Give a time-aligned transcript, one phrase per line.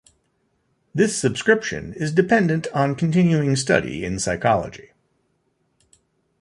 [0.95, 4.93] This subscription is dependent on continuing study in psychology.